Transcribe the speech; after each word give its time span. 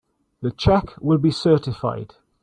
The 0.41 0.49
check 0.49 0.99
will 0.99 1.19
be 1.19 1.29
certified. 1.29 2.15